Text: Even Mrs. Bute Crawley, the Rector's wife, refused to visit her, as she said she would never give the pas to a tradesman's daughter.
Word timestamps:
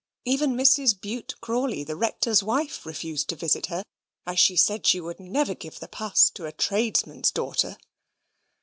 Even 0.25 0.55
Mrs. 0.55 0.99
Bute 0.99 1.35
Crawley, 1.41 1.83
the 1.83 1.95
Rector's 1.95 2.41
wife, 2.41 2.87
refused 2.87 3.29
to 3.29 3.35
visit 3.35 3.67
her, 3.67 3.83
as 4.25 4.39
she 4.39 4.55
said 4.55 4.87
she 4.87 4.99
would 4.99 5.19
never 5.19 5.53
give 5.53 5.79
the 5.79 5.87
pas 5.87 6.31
to 6.31 6.47
a 6.47 6.51
tradesman's 6.51 7.29
daughter. 7.29 7.77